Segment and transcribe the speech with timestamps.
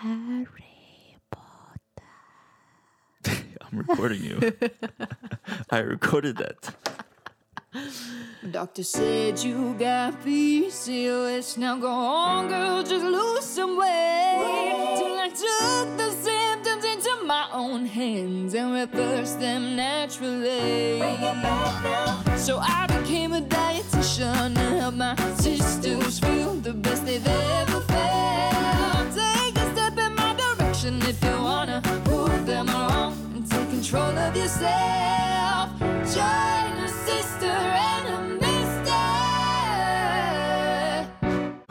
[0.00, 2.04] Harry Potter.
[3.62, 4.52] I'm recording you.
[5.70, 6.74] I recorded that.
[8.50, 11.56] Doctor said you got PCOS.
[11.56, 14.96] Now go on, girl, just lose some weight.
[14.98, 21.00] Till I took the symptoms into my own hands and reversed them naturally.
[22.36, 28.95] So I became a dietitian to help my sisters feel the best they've ever felt.
[30.90, 35.78] My direction if you wanna prove them wrong and take control of yourself.
[35.80, 38.94] Join a sister and a mister.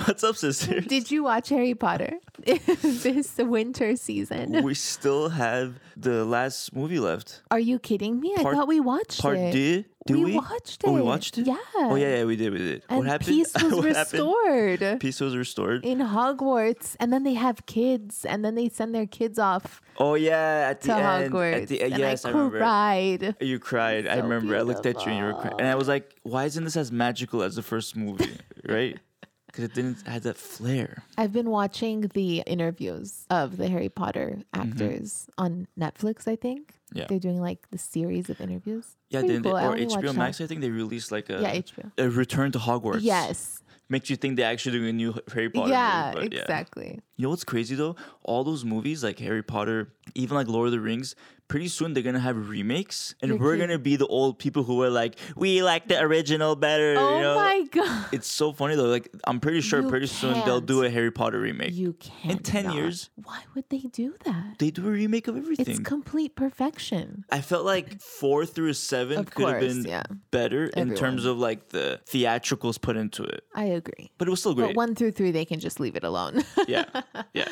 [0.06, 0.82] What's up, sister?
[0.82, 4.64] Did you watch Harry Potter this winter season?
[4.64, 7.42] We still have the last movie left.
[7.50, 8.36] Are you kidding me?
[8.36, 9.52] Part- I thought we watched Part it.
[9.54, 9.86] D?
[10.06, 10.36] Did we?
[10.36, 10.88] watched it.
[10.88, 11.48] Oh, we watched it?
[11.48, 11.58] Yeah.
[11.78, 12.84] Oh, yeah, yeah, we did, we did.
[12.90, 13.28] And what happened?
[13.28, 14.20] peace was What happened?
[14.22, 15.84] restored Peace was restored.
[15.84, 20.14] in Hogwarts, and then they have kids, and then they send their kids off Oh,
[20.14, 21.34] yeah, at to the end.
[21.34, 21.62] Hogwarts.
[21.64, 22.58] At the, and yes, I I remember.
[22.60, 23.36] cried.
[23.40, 24.08] You cried.
[24.08, 24.56] I So remember.
[24.56, 25.56] I looked at you and you were crying.
[25.58, 28.38] And I was like, why isn't this as magical as the first movie?
[28.70, 29.00] right?
[29.48, 31.02] Because it didn't have that flair.
[31.18, 36.28] I've been watching the interviews of the Harry Potter actors on Netflix.
[36.28, 36.85] I think Mm-hmm.
[36.96, 37.06] Yeah.
[37.10, 38.96] they're doing like the series of interviews.
[39.10, 39.58] Yeah, Pretty then they, cool.
[39.58, 40.46] I or HBO Max, that.
[40.46, 41.92] I think they released like a, Yeah, HBO.
[41.98, 43.00] a Return to Hogwarts.
[43.02, 43.62] Yes.
[43.88, 46.30] Makes you think they're actually doing a new Harry Potter yeah, movie.
[46.30, 47.00] but exactly.
[47.18, 47.96] You know what's crazy though?
[48.24, 51.16] All those movies like Harry Potter, even like Lord of the Rings,
[51.48, 54.90] pretty soon they're gonna have remakes, and we're gonna be the old people who are
[54.90, 56.96] like, we like the original better.
[56.98, 57.36] Oh you know?
[57.36, 58.08] my god.
[58.12, 58.88] It's so funny though.
[58.88, 61.74] Like I'm pretty sure You pretty soon they'll do a Harry Potter remake.
[61.74, 62.44] You can't.
[62.44, 64.60] 10 years- Why would they do that?
[64.60, 65.68] they do a remake of everything.
[65.70, 67.24] It's complete perfection.
[67.32, 70.04] I felt like four through seven Of could have been yeah.
[70.32, 74.12] better in terms of like the theatricals put into it, I agree.
[74.18, 74.68] but it was still great.
[74.68, 76.44] But one through three, they can just leave it alone.
[76.68, 76.86] yeah,
[77.34, 77.48] yeah.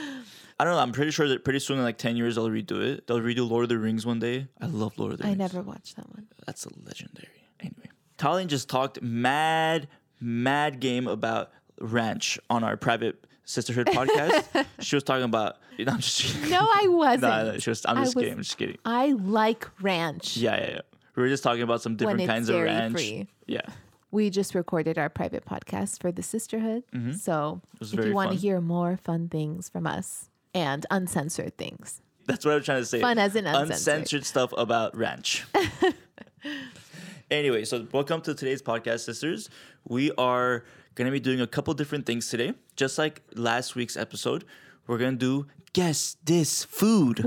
[0.59, 0.79] I don't know.
[0.79, 3.07] I'm pretty sure that pretty soon, in like ten years, they'll redo it.
[3.07, 4.47] They'll redo Lord of the Rings one day.
[4.61, 5.35] I love Lord of the Rings.
[5.39, 5.53] I Rings.
[5.53, 6.27] never watched that one.
[6.45, 7.27] That's a legendary.
[7.59, 9.87] Anyway, Tallene just talked mad,
[10.19, 14.65] mad game about ranch on our private Cysterhood podcast.
[14.79, 15.57] she was talking about.
[15.75, 16.39] You know, I'm just.
[16.51, 17.21] No, I wasn't.
[17.23, 18.37] no, no, she was, I'm I just was- kidding.
[18.37, 18.77] I'm just kidding.
[18.85, 20.37] I like ranch.
[20.37, 20.81] Yeah, yeah, yeah.
[21.15, 22.95] We were just talking about some different it's kinds of ranch.
[22.95, 23.27] dairy-free.
[23.47, 23.61] Yeah.
[24.13, 26.83] We just recorded our private podcast for the Cysterhood.
[26.93, 27.13] Mm-hmm.
[27.13, 32.45] So if you want to hear more fun things from us and uncensored things, That's
[32.45, 33.01] what I was trying to say.
[33.01, 33.71] Fun as in uncensored.
[33.73, 35.45] uncensored stuff about ranch.
[37.31, 39.49] anyway, so welcome to today's podcast, sisters.
[39.83, 40.63] We are
[40.93, 42.53] going to be doing a couple different things today.
[42.75, 44.45] Just like last week's episode,
[44.85, 47.25] we're going to do guess this food.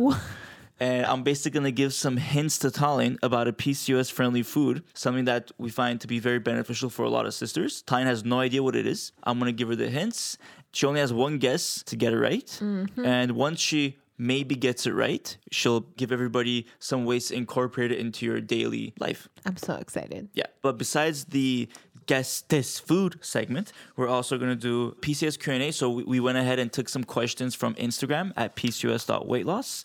[0.78, 4.82] And I'm basically going to give some hints to Tallene about a PCOS friendly food,
[4.94, 7.82] something that we find to be very beneficial for a lot of sisters.
[7.86, 9.12] Tallene has no idea what it is.
[9.24, 10.36] I'm going to give her the hints.
[10.72, 12.46] She only has one guess to get it right.
[12.60, 13.04] Mm-hmm.
[13.06, 17.98] And once she maybe gets it right, she'll give everybody some ways to incorporate it
[17.98, 19.28] into your daily life.
[19.44, 20.28] I'm so excited.
[20.34, 20.46] Yeah.
[20.62, 21.68] But besides the
[22.06, 25.70] guess this food segment, we're also going to do PCOS Q&A.
[25.70, 29.84] So we, we went ahead and took some questions from Instagram at pcos.weightloss.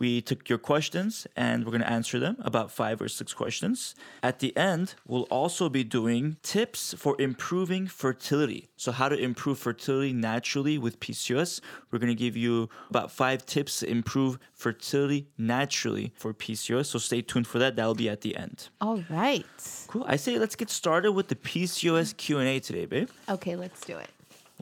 [0.00, 3.94] We took your questions and we're going to answer them, about five or six questions.
[4.22, 8.70] At the end, we'll also be doing tips for improving fertility.
[8.76, 11.60] So, how to improve fertility naturally with PCOS.
[11.90, 16.86] We're going to give you about five tips to improve fertility naturally for PCOS.
[16.86, 17.76] So, stay tuned for that.
[17.76, 18.70] That'll be at the end.
[18.80, 19.44] All right.
[19.88, 20.04] Cool.
[20.08, 23.10] I say let's get started with the PCOS Q&A today, babe.
[23.28, 24.08] Okay, let's do it.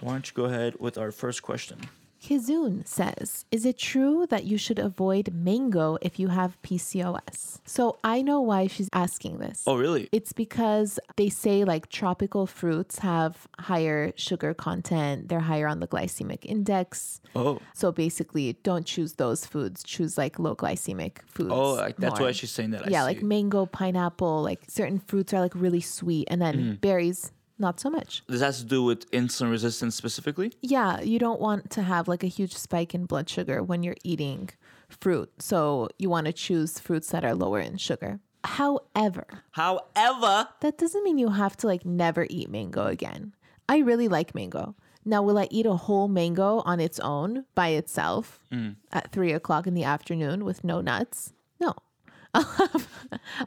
[0.00, 1.78] Why don't you go ahead with our first question?
[2.22, 7.60] Kizun says, Is it true that you should avoid mango if you have PCOS?
[7.64, 9.62] So I know why she's asking this.
[9.66, 10.08] Oh, really?
[10.12, 15.86] It's because they say like tropical fruits have higher sugar content, they're higher on the
[15.86, 17.20] glycemic index.
[17.36, 17.60] Oh.
[17.74, 19.82] So basically, don't choose those foods.
[19.82, 21.52] Choose like low glycemic foods.
[21.52, 22.28] Oh, like, that's more.
[22.28, 22.86] why she's saying that.
[22.86, 23.06] I yeah, see.
[23.06, 26.74] like mango, pineapple, like certain fruits are like really sweet, and then Mm-hmm.
[26.76, 28.22] berries, not so much.
[28.28, 30.52] This has to do with insulin resistance specifically?
[30.62, 33.96] Yeah, you don't want to have like a huge spike in blood sugar when you're
[34.04, 34.50] eating
[34.88, 35.30] fruit.
[35.42, 38.20] So you want to choose fruits that are lower in sugar.
[38.44, 43.34] However, However, that doesn't mean you have to like never eat mango again.
[43.68, 44.74] I really like mango.
[45.04, 48.76] Now, will I eat a whole mango on its own by itself mm.
[48.92, 51.32] at three o'clock in the afternoon with no nuts?
[51.60, 51.74] No.
[52.34, 52.88] I'll have,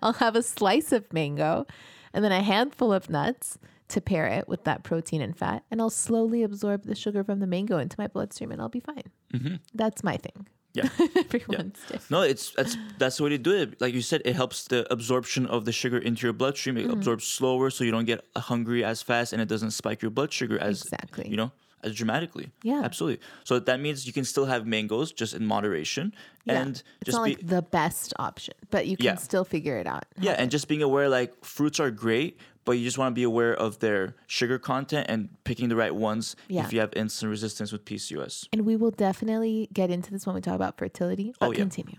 [0.02, 1.68] I'll have a slice of mango
[2.14, 3.58] and then a handful of nuts
[3.92, 5.64] to pair it with that protein and fat.
[5.72, 8.80] And I'll slowly absorb the sugar from the mango into my bloodstream and I'll be
[8.82, 9.60] fine.
[9.74, 10.48] That's my thing.
[10.74, 10.90] yeah.
[11.16, 12.10] Everyone's different.
[12.12, 13.82] No, it's that's that's the way to do it.
[13.82, 16.76] Like you said, it helps the absorption of the sugar into your bloodstream.
[16.76, 16.90] Mm-hmm.
[16.90, 20.12] It absorbs slower, so you don't get hungry as fast, and it doesn't spike your
[20.12, 21.28] blood sugar as Exactly.
[21.30, 21.52] You know,
[21.84, 22.52] as dramatically.
[22.64, 22.82] Yeah.
[22.86, 23.20] absolutely.
[23.44, 26.14] So that means you can still have mangoes just in moderation,
[26.46, 26.62] Yeah.
[26.62, 26.72] and
[27.02, 29.16] it's just not be like the best option, but you can Yeah.
[29.16, 30.06] still figure it out.
[30.20, 33.24] yeah, and just being aware like fruits are great, but you just want to be
[33.24, 36.64] aware of their sugar content and picking the right ones Yeah.
[36.66, 38.48] if you have insulin resistance with PCOS.
[38.54, 41.34] And we will definitely get into this when we talk about fertility.
[41.40, 41.58] But Oh, yeah.
[41.58, 41.98] continue.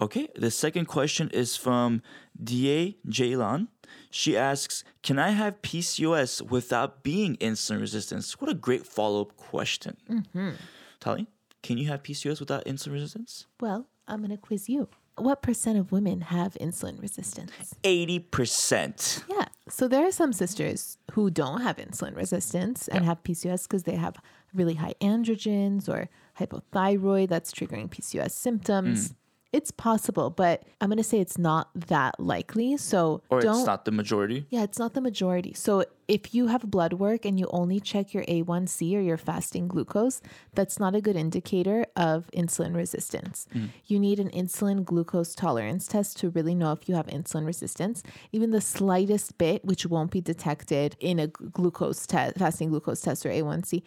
[0.00, 2.02] Okay, the second question is from
[2.42, 3.68] Da Jalan.
[4.10, 9.96] She asks, "Can I have PCOS without being insulin resistant?" What a great follow-up question.
[10.08, 10.50] Mm-hmm.
[10.98, 11.26] Tali,
[11.62, 13.46] can you have PCOS without insulin resistance?
[13.60, 14.88] Well, I'm going to quiz you.
[15.16, 17.74] What percent of women have insulin resistance?
[17.84, 19.24] Eighty percent.
[19.28, 19.46] Yeah.
[19.68, 23.96] So there are some sisters who don't have insulin resistance and have PCOS because they
[23.96, 24.16] have
[24.54, 29.10] really high androgens or hypothyroid that's triggering PCOS symptoms.
[29.10, 29.14] Mm.
[29.52, 32.76] It's possible, but I'm going to say it's not that likely.
[32.78, 34.46] So Or don't it's not the majority.
[34.48, 35.52] Yeah, it's not the majority.
[35.52, 39.68] So if you have blood work and you only check your A1C or your fasting
[39.68, 40.20] glucose,
[40.54, 43.46] that's not a good indicator of insulin resistance.
[43.52, 43.66] Hmm.
[43.86, 48.02] You need an insulin glucose tolerance test to really know if you have insulin resistance.
[48.32, 53.24] Even the slightest bit, which won't be detected in a glucose test, fasting glucose test
[53.24, 53.82] or A1C,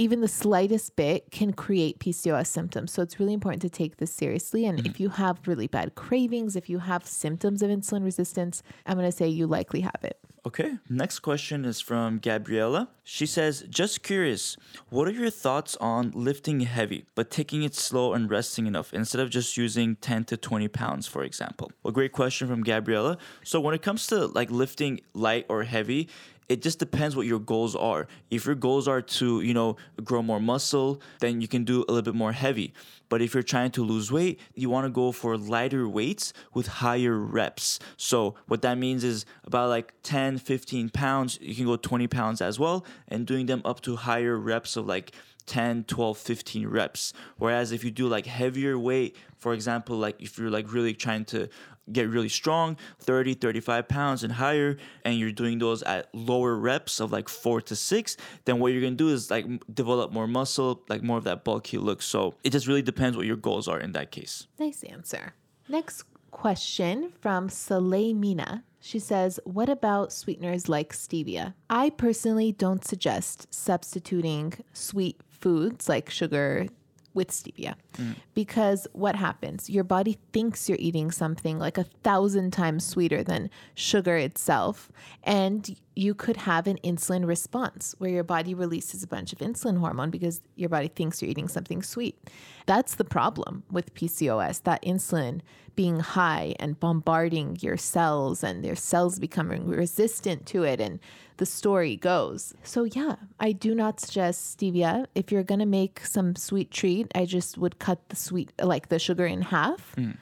[0.00, 2.90] even the slightest bit can create PCOS symptoms.
[2.90, 4.64] So it's really important to take this seriously.
[4.64, 5.02] And if mm-hmm.
[5.02, 9.14] you have really bad cravings, if you have symptoms of insulin resistance, I'm going to
[9.14, 10.18] say you likely have it.
[10.46, 10.78] Okay.
[10.88, 12.88] Next question is from Gabriella.
[13.04, 14.56] She says, Just curious,
[14.88, 19.20] what are your thoughts on lifting heavy, but taking it slow and resting enough instead
[19.20, 21.70] of just using 10 to 20 pounds, for example?
[21.84, 23.18] A great question from Gabriella.
[23.44, 26.08] So, when it comes to like lifting light or heavy,
[26.50, 28.08] it just depends what your goals are.
[28.28, 31.92] If your goals are to, you know, grow more muscle, then you can do a
[31.92, 32.74] little bit more heavy.
[33.08, 36.66] But if you're trying to lose weight, you want to go for lighter weights with
[36.66, 37.78] higher reps.
[37.96, 42.42] So what that means is about like 10, 15 pounds, you can go 20 pounds
[42.42, 45.12] as well, and doing them up to higher reps of like
[45.46, 47.12] 10, 12, 15 reps.
[47.36, 51.24] Whereas if you do like heavier weight, for example, like if you're like really trying
[51.26, 51.48] to
[51.92, 57.00] get really strong 30 35 pounds and higher and you're doing those at lower reps
[57.00, 60.82] of like four to six then what you're gonna do is like develop more muscle
[60.88, 63.80] like more of that bulky look so it just really depends what your goals are
[63.80, 65.34] in that case Nice answer.
[65.68, 68.64] Next question from Soleil Mina.
[68.80, 71.54] She says, What about sweeteners like stevia?
[71.68, 76.66] I personally don't suggest substituting sweet foods like sugar
[77.14, 78.14] with stevia mm.
[78.34, 79.68] because what happens?
[79.68, 84.90] Your body thinks you're eating something like a thousand times sweeter than sugar itself,
[85.24, 89.78] and you could have an insulin response where your body releases a bunch of insulin
[89.78, 92.30] hormone because your body thinks you're eating something sweet.
[92.66, 95.40] That's the problem with PCOS, that insulin
[95.74, 101.00] being high and bombarding your cells and their cells becoming resistant to it and
[101.38, 102.54] the story goes.
[102.62, 105.06] So yeah, I do not suggest stevia.
[105.14, 108.90] If you're going to make some sweet treat, I just would cut the sweet like
[108.90, 109.94] the sugar in half.
[109.96, 110.16] Mm.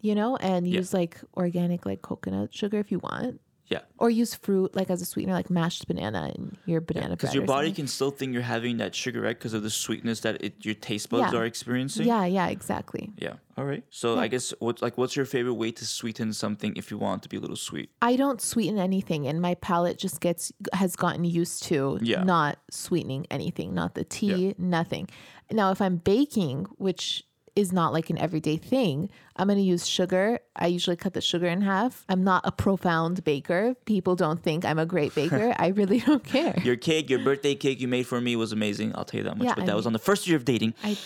[0.00, 3.40] You know, and use like organic like coconut sugar if you want.
[3.68, 7.18] Yeah Or use fruit like as a sweetener, like mashed banana in your banana bread.
[7.18, 7.84] because your body something.
[7.84, 10.74] can still think you're having that sugar right because of the sweetness that it, your
[10.74, 11.38] taste buds Yeah.
[11.38, 13.12] are experiencing Yeah, yeah, exactly.
[13.18, 16.74] yeah all right so i guess what's like what's your favorite way to sweeten something
[16.76, 19.54] if you want it to be a little sweet I don't sweeten anything, and my
[19.54, 22.22] palate just gets has gotten used to Yeah.
[22.24, 25.08] not sweetening anything, not the tea, nothing.
[25.50, 27.24] Now, if I'm baking, which
[27.56, 30.40] is not like an everyday thing, I'm going to use sugar.
[30.56, 32.04] I usually cut the sugar in half.
[32.08, 33.74] I'm not a profound baker.
[33.84, 35.54] People don't think I'm a great baker.
[35.58, 36.54] I really don't care.
[36.64, 39.36] your cake your birthday cake you made for me was amazing i'll tell you that
[39.36, 40.96] much Yeah, but I that was on the first year of dating I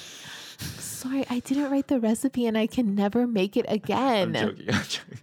[0.79, 4.35] sorry, I didn't write the recipe, and I can never make it again.
[4.37, 5.19] I'm joking, I'm joking.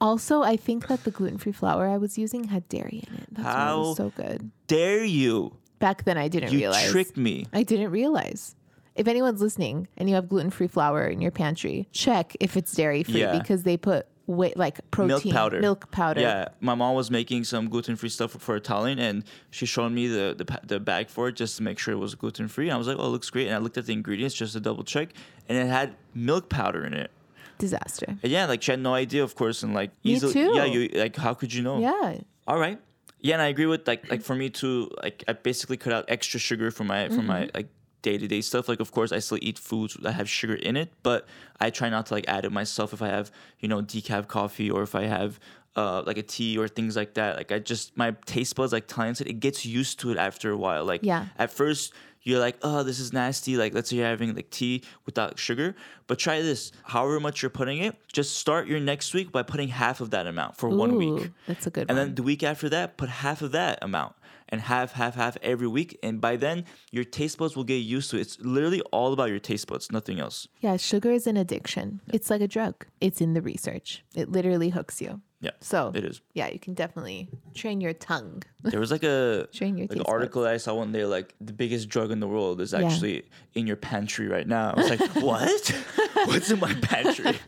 [0.00, 3.26] Also, I think that the gluten free flour I was using had dairy in it.
[3.32, 4.50] That's why it How was so good.
[4.66, 6.86] dare you Back then, I didn't you realize.
[6.86, 8.54] You tricked me I didn't realize.
[9.00, 12.74] If anyone's listening and you have gluten free flour in your pantry, check if it's
[12.74, 13.38] dairy free Yeah.
[13.38, 15.60] because they put wait like protein milk powder.
[15.60, 16.20] Milk powder.
[16.20, 20.06] Yeah, my mom was making some gluten free stuff for Italian, and she showed me
[20.06, 22.66] the, the the bag for it just to make sure it was gluten free.
[22.66, 24.52] And I was like, "Oh, it looks great." And I looked at the ingredients just
[24.52, 25.14] to double check,
[25.48, 27.10] and it had milk powder in it.
[27.56, 28.18] Disaster.
[28.22, 30.52] And yeah, like she had no idea, of course, and like Me easily, too.
[30.54, 31.80] yeah, you like how could you know?
[31.80, 32.18] Yeah.
[32.46, 32.78] All right.
[33.22, 34.90] Yeah, and I agree with like like for me too.
[35.02, 37.56] Like I basically cut out extra sugar from my from my mm-hmm.
[37.56, 37.68] like
[38.02, 38.68] day to day stuff.
[38.68, 41.26] Like of course I still eat foods that have sugar in it, but
[41.60, 44.70] I try not to like add it myself if I have you know decaf coffee
[44.70, 45.38] or if I have
[45.76, 47.36] uh like a tea or things like that.
[47.36, 50.50] Like I just my taste buds like Tanya said, it gets used to it after
[50.50, 50.84] a while.
[50.84, 51.26] Like Yeah.
[51.38, 51.92] at first
[52.22, 53.56] you're like, oh, this is nasty.
[53.56, 55.74] Like, let's say you're having like tea without sugar,
[56.06, 56.70] but try this.
[56.82, 60.26] However much you're putting it, just start your next week by putting half of that
[60.26, 61.30] amount for one week.
[61.46, 62.08] That's a good And one.
[62.08, 64.16] then the week after that, put half of that amount.
[64.50, 65.98] And half, half, half every week.
[66.02, 68.22] And by then, your taste buds will get used to it.
[68.22, 70.48] It's literally all about your taste buds, nothing else.
[70.60, 72.00] Yeah, sugar is an addiction.
[72.12, 72.86] It's like a drug.
[73.00, 74.04] It's in the research.
[74.14, 75.20] It literally hooks you.
[75.42, 75.52] Yeah.
[75.60, 76.20] So It is.
[76.34, 78.42] Yeah, you can definitely train your tongue.
[78.62, 81.34] There was like a Train your like an article that I saw one day, like
[81.40, 84.74] the biggest drug in the world is actually in your pantry right now.
[84.76, 85.74] I was like, what?
[86.26, 87.38] What's in my pantry?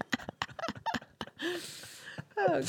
[2.48, 2.66] Oh god.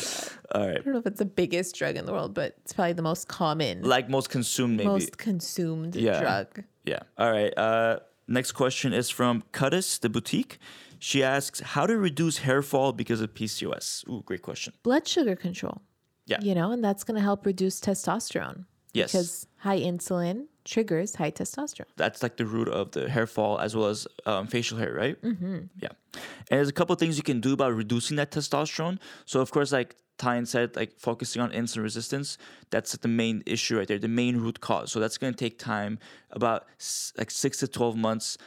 [0.54, 0.78] All right.
[0.78, 3.02] I don't know if it's the biggest drug in the world, but it's probably the
[3.02, 4.88] most common, Like most consumed, maybe.
[4.90, 6.20] most consumed Yeah.
[6.22, 6.64] drug.
[6.86, 7.00] Yeah.
[7.18, 7.58] All right.
[7.58, 10.60] Uh, next question is from Cutis, the boutique.
[11.00, 14.08] She asks, how to reduce hair fall because of PCOS?
[14.10, 14.74] Ooh, great question.
[14.84, 15.82] Blood sugar control.
[16.26, 16.40] Yeah.
[16.42, 18.66] You know, and that's going to help reduce testosterone.
[18.94, 19.12] Yes.
[19.12, 21.86] Because high insulin triggers high testosterone.
[21.98, 25.22] That's like the root of the hair fall as well as um, facial hair, right?
[25.22, 25.58] Mm-hmm.
[25.80, 25.90] Yeah.
[26.14, 26.22] And
[26.58, 29.00] there's a couple things you can do about reducing that testosterone.
[29.26, 32.38] So, of course, like Tyne said, like focusing on insulin resistance,
[32.70, 34.92] that's the main issue right there, the main root cause.
[34.92, 36.00] So, that's going to take time,
[36.32, 38.38] about s- like six to 12 months.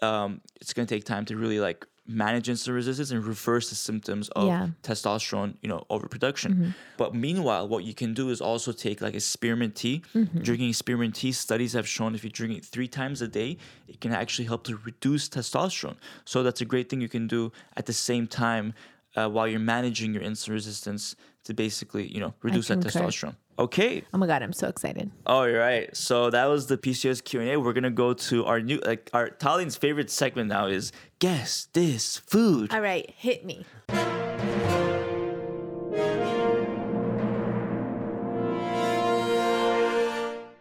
[0.00, 3.74] Um, it's going to take time to really like manage insulin resistance and reverse the
[3.76, 4.68] symptoms of Yeah.
[4.82, 6.52] testosterone, you know, overproduction.
[6.54, 6.70] Mm-hmm.
[6.96, 10.02] But meanwhile, what you can do is also take like a spearmint tea.
[10.14, 10.38] Mm-hmm.
[10.40, 14.00] Drinking spearmint tea, studies have shown if you drink it three times a day, it
[14.00, 15.96] can actually help to reduce testosterone.
[16.24, 18.72] So that's a great thing you can do at the same time
[19.16, 23.36] uh, while you're managing your insulin resistance to basically, you know, reduce that testosterone.
[23.58, 24.04] Okay.
[24.14, 25.10] Oh my God, I'm so excited.
[25.26, 25.94] Oh, all right.
[25.96, 27.56] So that was the PCOS Q&A.
[27.56, 31.68] We're going to go to our new like our Tallene's favorite segment now is guess
[31.72, 32.72] this food.
[32.72, 33.64] All right, hit me.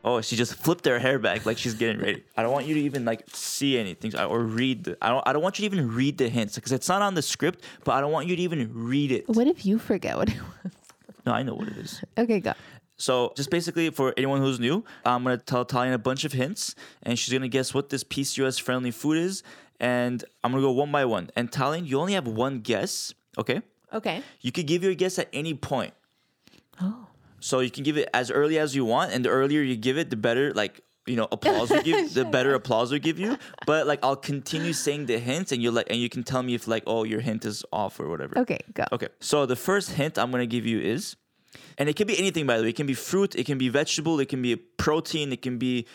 [0.08, 2.24] Oh, she just flipped her hair back like she's getting ready.
[2.38, 4.86] I don't want you to even like see anything or read.
[4.86, 5.28] The, I don't.
[5.28, 7.66] I don't want you to even read the hints because it's not on the script.
[7.84, 9.28] But I don't want you to even read it.
[9.28, 10.72] What if you forget what it was?
[11.26, 12.02] No, I know what it is.
[12.18, 12.54] Okay, go.
[12.96, 16.74] So just basically for anyone who's new, I'm gonna tell Tallene a bunch of hints,
[17.04, 19.44] and she's gonna guess what this PCOS friendly food is,
[19.82, 21.32] and I'm gonna go one by one.
[21.36, 23.14] And Tallene, you only have one guess.
[23.38, 23.62] Okay.
[23.92, 24.24] Okay.
[24.40, 25.94] You could give your guess at any point.
[27.40, 29.98] So you can give it as early as you want, and the earlier you give
[29.98, 30.54] it, the better.
[30.54, 33.38] Like you know, applause we give, the better applause we give you.
[33.66, 36.54] But like, I'll continue saying the hints, and you like, and you can tell me
[36.54, 38.38] if like, oh, your hint is off or whatever.
[38.40, 38.84] Okay, go.
[38.92, 39.08] Okay.
[39.20, 41.16] So the first hint I'm gonna give you is,
[41.78, 42.70] and it can be anything by the way.
[42.70, 45.88] It can be fruit, it can be vegetable, it can be protein, it can be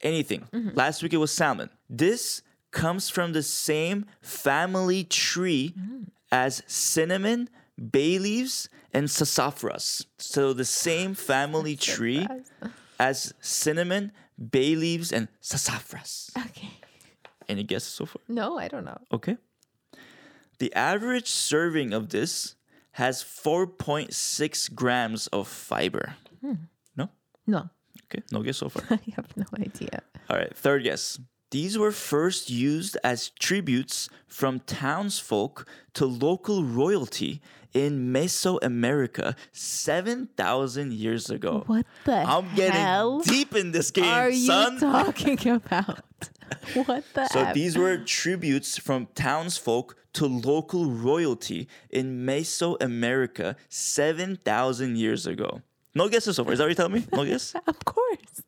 [0.00, 0.48] anything.
[0.52, 0.76] Mm-hmm.
[0.76, 1.70] Last week it was salmon.
[1.90, 6.06] This comes from the same family tree mm.
[6.30, 7.48] as cinnamon,
[7.90, 10.06] bay leaves, and sassafras.
[10.18, 12.26] So the same family tree
[12.98, 14.12] as cinnamon,
[14.50, 16.30] bay leaves, and sassafras.
[16.36, 16.70] Okay.
[17.48, 18.22] Any guesses so far?
[18.28, 18.98] No, I don't know.
[19.12, 19.36] Okay.
[20.58, 22.54] The average serving of this
[22.92, 26.14] has 4.6 grams of fiber.
[26.40, 26.54] Hmm.
[26.96, 27.08] No?
[27.46, 27.70] No,
[28.12, 28.84] Okay, no guess so far.
[28.90, 30.02] I have no idea.
[30.28, 31.18] All right, third guess.
[31.52, 37.42] These were first used as tributes from townsfolk to local royalty
[37.74, 41.64] in Mesoamerica 7,000 years ago.
[41.66, 44.48] What the I'm getting deep in this game, are you
[44.80, 46.00] talking about?
[46.86, 47.54] what the So F?
[47.54, 55.60] these were tributes from townsfolk to local royalty in Mesoamerica 7,000 years ago.
[55.94, 56.54] No guesses so far.
[56.54, 57.06] Is that what you're telling me?
[57.12, 57.54] No guess?
[57.66, 58.40] Of course.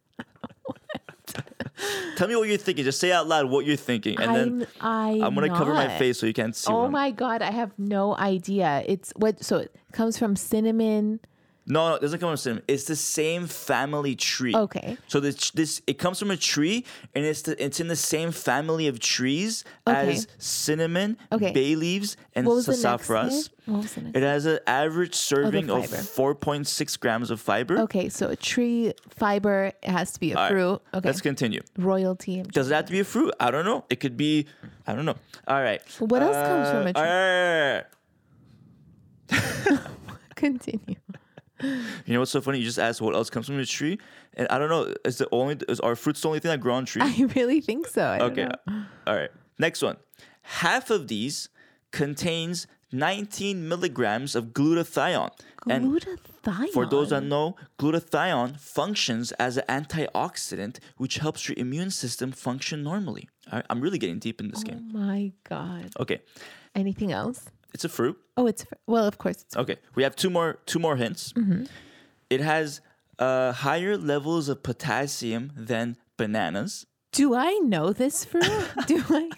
[2.16, 2.84] Tell me what you're thinking.
[2.84, 4.18] Just say out loud what you're thinking.
[4.20, 6.72] And then I'm, I'm going to cover my face so you can't see.
[6.72, 8.82] Oh I'm- my god, I have no idea.
[8.86, 11.20] It's what so it comes from cinnamon.
[11.66, 12.64] No, no, it doesn't come from cinnamon.
[12.68, 14.54] It's the same family tree.
[14.54, 14.98] Okay.
[15.08, 18.32] So this this it comes from a tree and it's the, it's in the same
[18.32, 20.12] family of trees Okay.
[20.12, 21.52] as cinnamon, Okay.
[21.52, 23.50] bay leaves, and What was the next sassafras.
[23.64, 24.16] What was the next?
[24.18, 26.34] It has an average oh, serving of fiber.
[26.34, 27.78] 4.6 grams of fiber.
[27.80, 30.82] Okay, so a tree fiber it has to be a All right, fruit.
[30.92, 31.08] Okay.
[31.08, 31.62] Let's continue.
[31.78, 32.42] Royalty.
[32.42, 33.32] Does it have to be a fruit?
[33.40, 33.84] I don't know.
[33.88, 34.46] It could be,
[34.86, 35.16] I don't know.
[35.48, 35.80] All right.
[35.98, 37.82] What else comes from a uh,
[39.30, 39.38] tree?
[39.70, 39.80] right.
[40.34, 40.96] Continue.
[42.06, 42.58] You know what's so funny?
[42.58, 43.98] You just asked what else comes from the tree,
[44.34, 44.92] and I don't know.
[45.04, 47.04] Is the only is our fruits the only thing that grow on trees?
[47.18, 48.02] I really think so.
[48.04, 48.48] I Okay.
[49.06, 49.30] All right.
[49.58, 49.96] Next one.
[50.42, 51.48] Half of these
[51.92, 55.30] contains 19 milligrams of glutathione.
[55.68, 56.68] And Glutathione.
[56.70, 62.82] for those that know, glutathione functions as an antioxidant, which helps your immune system function
[62.82, 63.28] normally.
[63.50, 64.90] All right, I'm really getting deep in this Oh game.
[64.92, 65.92] my god.
[65.98, 66.20] Okay,
[66.74, 67.46] Anything else?
[67.74, 68.16] It's a fruit.
[68.36, 69.42] Oh, it's well, of course.
[69.42, 71.32] It's Okay, we have two more two more hints.
[71.32, 71.64] Mm-hmm.
[72.30, 72.80] It has
[73.18, 76.86] uh, higher levels of potassium than bananas.
[77.12, 78.68] Do I know this fruit?
[78.86, 79.30] Do I?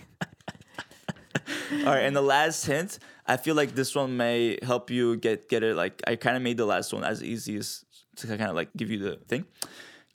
[1.73, 5.49] All right, and the last hint, I feel like this one may help you get
[5.49, 5.75] get it.
[5.75, 7.85] Like I kind of made the last one as easy as
[8.17, 9.47] to kind of like give you the thing.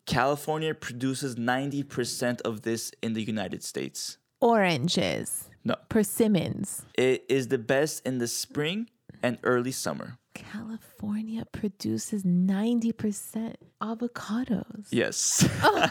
[0.07, 4.17] California produces 90% of this in the United States.
[4.41, 5.50] Oranges.
[5.63, 5.75] No.
[5.89, 6.83] Persimmons.
[6.97, 8.89] It is the best in the spring
[9.21, 10.17] and early summer.
[10.33, 14.87] California produces 90% avocados.
[14.91, 15.47] Yes.
[15.63, 15.89] Oh.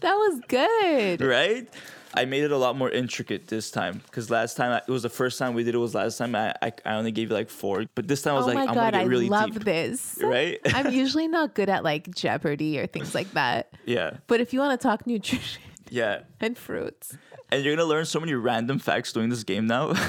[0.00, 1.20] That was good.
[1.20, 1.68] right?
[2.14, 5.04] I made it a lot more intricate this time because last time I, it was
[5.04, 7.34] the first time we did it was last time I, I, I only gave you
[7.36, 9.28] like four, but this time I was oh like my I'm god, gonna get really
[9.28, 10.18] love deep, this.
[10.20, 10.58] right?
[10.74, 13.72] I'm usually not good at like Jeopardy or things like that.
[13.86, 17.16] yeah, But if you want to talk nutrition yeah, and fruits,
[17.50, 19.92] and you're gonna learn so many random facts doing this game now.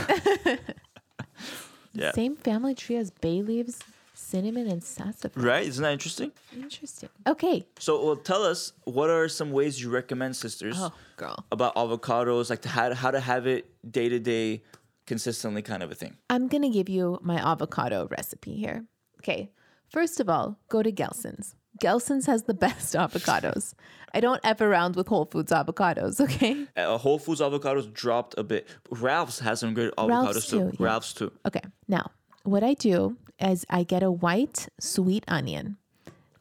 [1.93, 3.79] yeah, same family tree as bay leaves,
[4.13, 5.43] cinnamon, and sassafras.
[5.43, 5.65] right?
[5.67, 6.31] Isn't that interesting?
[6.55, 7.09] Interesting.
[7.27, 7.65] Okay.
[7.79, 11.43] So, well, tell us what are some ways you recommend, sisters, Oh, girl.
[11.51, 14.63] about avocados, like to how how to have it day to day,
[15.05, 16.17] consistently, kind of a thing.
[16.29, 18.85] I'm going to give you my avocado recipe here.
[19.19, 19.51] Okay.
[19.89, 21.55] First of all, go to Gelson's.
[21.79, 23.73] Gelson's has the best avocados.
[24.13, 26.65] I don't F around with Whole Foods avocados, okay?
[26.75, 28.67] Uh, Whole Foods avocados dropped a bit.
[28.91, 30.71] Ralph's has some good avocados Ralph's too.
[30.71, 30.83] too.
[30.83, 31.31] Ralph's too.
[31.47, 31.61] Okay.
[31.87, 32.11] Now,
[32.43, 35.77] what I do is I get a white sweet onion,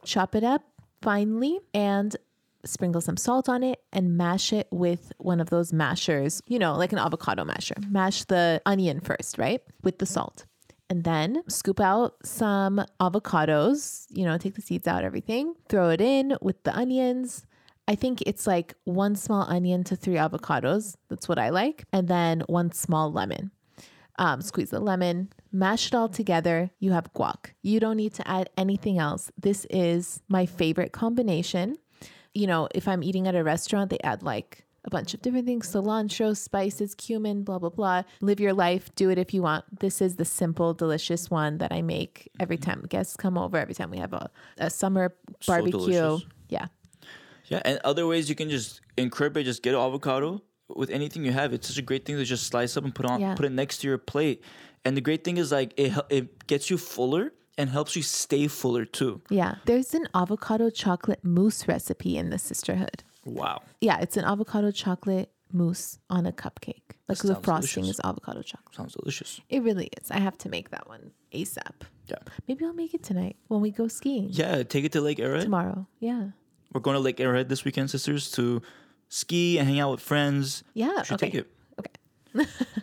[0.03, 0.63] chop it up
[1.01, 2.15] finely, and
[2.65, 6.75] sprinkle some salt on it and mash it with one of those mashers, you know,
[6.75, 7.75] like an avocado masher.
[7.89, 9.61] Mash the onion first, right?
[9.83, 10.45] With the salt.
[10.89, 16.01] And then scoop out some avocados, you know, take the seeds out, everything, throw it
[16.01, 17.45] in with the onions.
[17.87, 20.95] I think it's like one small onion to three avocados.
[21.09, 21.85] That's what I like.
[21.91, 23.51] And then one small lemon
[24.17, 26.71] um, squeeze the lemon, mash it all together.
[26.79, 27.53] You have guac.
[27.61, 29.31] You don't need to add anything else.
[29.39, 31.77] This is my favorite combination.
[32.33, 35.45] You know, if I'm eating at a restaurant, they add like a bunch of different
[35.45, 38.03] things cilantro, spices, cumin, blah, blah, blah.
[38.21, 39.63] Live your life, do it if you want.
[39.79, 42.71] This is the simple, delicious one that I make every mm-hmm.
[42.71, 45.15] time guests come over, every time we have a, a summer
[45.47, 45.71] barbecue.
[45.71, 46.27] delicious.
[46.49, 46.67] yeah.
[47.47, 51.53] Yeah, and other ways you can just incorporate, just get avocado with anything you have.
[51.53, 53.35] It's such a great thing to just slice up and put on, Yeah.
[53.35, 54.41] put it next to your plate.
[54.85, 58.47] And the great thing is like it it gets you fuller and helps you stay
[58.47, 59.21] fuller too.
[59.29, 59.55] Yeah.
[59.65, 63.01] There's an avocado chocolate mousse recipe in the Cysterhood.
[63.25, 63.61] Wow.
[63.81, 66.81] Yeah, it's an avocado chocolate mousse on a cupcake.
[67.07, 67.99] Like the frosting delicious.
[67.99, 68.75] is avocado chocolate.
[68.75, 69.39] Sounds delicious.
[69.49, 70.09] It really is.
[70.11, 71.83] I have to make that one ASAP.
[72.07, 72.17] Yeah.
[72.47, 74.29] Maybe I'll make it tonight when we go skiing.
[74.31, 75.43] Yeah, take it to Lake Arrowhead.
[75.43, 75.87] Tomorrow.
[75.99, 76.29] Yeah.
[76.73, 78.61] We're going to Lake Arrowhead this weekend, sisters, to
[79.09, 80.63] ski and hang out with friends.
[80.73, 80.97] Yeah.
[80.97, 81.29] You should okay.
[81.29, 81.51] take it.
[81.79, 82.45] Okay.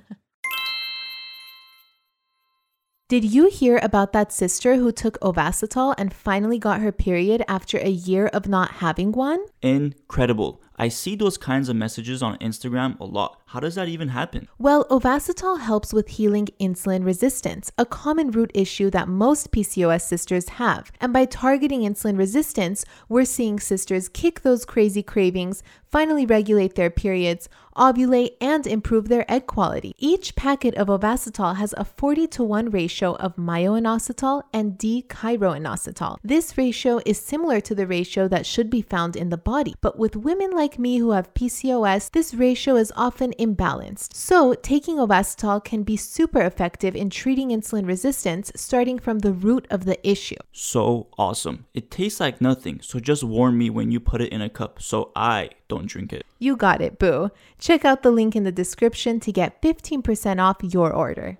[3.08, 7.76] Did you hear about that sister who took Ovasitol and finally got her period after
[7.78, 9.44] a year of not having one?
[9.62, 10.62] Incredible.
[10.76, 13.42] I see those kinds of messages on Instagram a lot.
[13.48, 14.48] How does that even happen?
[14.58, 20.48] Well, Ovasitol helps with healing insulin resistance, a common root issue that most PCOS sisters
[20.50, 20.90] have.
[20.98, 26.88] And by targeting insulin resistance, we're seeing sisters kick those crazy cravings, finally regulate their
[26.88, 29.94] periods, ovulate, and improve their egg quality.
[29.98, 36.16] Each packet of Ovasitol has a 40 to 1 ratio of myoinositol and D-chiroinositol.
[36.22, 39.98] This ratio is similar to the ratio that should be found in the body, but
[39.98, 44.14] with women like me who have PCOS, this ratio is often imbalanced.
[44.14, 49.66] So, taking Ovasitol can be super effective in treating insulin resistance starting from the root
[49.68, 50.40] of the issue.
[50.52, 51.66] So awesome.
[51.74, 54.80] It tastes like nothing, so just warn me when you put it in a cup
[54.80, 56.24] so I don't drink it.
[56.38, 57.30] You got it, boo.
[57.58, 61.38] Check out the link in the description to get 15% off your order.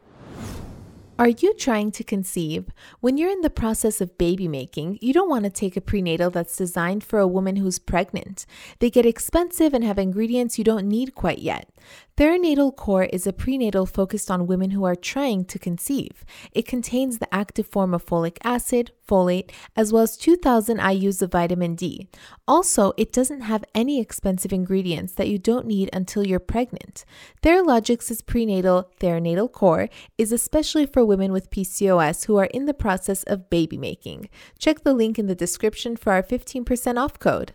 [1.20, 2.70] Are you trying to conceive?
[3.00, 6.30] When you're in the process of baby making, you don't want to take a prenatal
[6.30, 8.46] that's designed for a woman who's pregnant.
[8.78, 11.68] They get expensive and have ingredients you don't need quite yet.
[12.16, 16.25] Theranatal Core is a prenatal focused on women who are trying to conceive.
[16.53, 21.33] It contains the active form of folic acid, folate, as well as 2000 IUs of
[21.33, 22.09] vitamin D.
[22.47, 27.05] Also, it doesn't have any expensive ingredients that you don't need until you're pregnant.
[27.43, 29.88] Theralogix' prenatal Theranatal Core
[30.19, 34.29] is especially for women with PCOS who are in the process of baby making.
[34.59, 37.55] Check the link in the description for our 15% off code.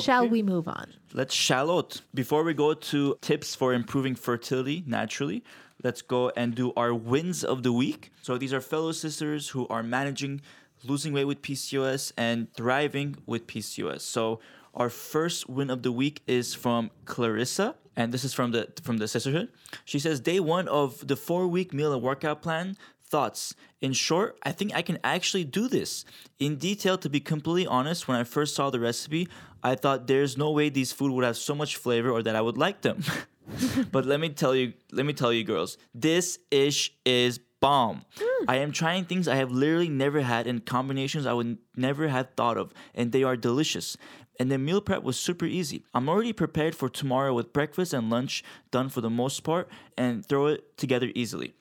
[0.00, 0.92] Shall we move on?
[1.12, 2.02] Let's shallot.
[2.14, 5.44] Before we go to tips for improving fertility naturally,
[5.82, 8.10] let's go and do our wins of the week.
[8.22, 10.40] So these are fellow sisters who are managing
[10.84, 14.00] losing weight with PCOS and thriving with PCOS.
[14.00, 14.40] So
[14.74, 18.98] our first win of the week is from Clarissa, and this is from the from
[18.98, 19.48] the Cysterhood.
[19.84, 22.76] She says day one of the four week meal and workout plan.
[23.04, 23.54] Thoughts.
[23.82, 26.06] In short, I think I can actually do this.
[26.38, 29.28] In detail, to be completely honest, when I first saw the recipe,
[29.62, 32.40] I thought there's no way these food would have so much flavor or that I
[32.40, 33.02] would like them.
[33.92, 38.04] but let me tell you, let me tell you girls, this ish is bomb.
[38.18, 38.44] Hmm.
[38.48, 42.30] I am trying things I have literally never had and combinations I would never have
[42.36, 43.96] thought of, and they are delicious.
[44.42, 45.84] And the meal prep was super easy.
[45.94, 50.26] I'm already prepared for tomorrow with breakfast and lunch done for the most part and
[50.26, 51.54] throw it together easily.